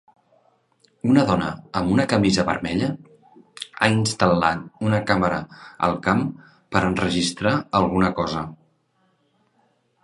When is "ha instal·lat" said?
3.87-4.65